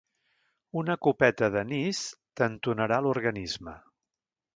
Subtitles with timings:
[0.81, 1.99] Una copeta d'anís
[2.41, 3.75] t'entonarà l'organisme.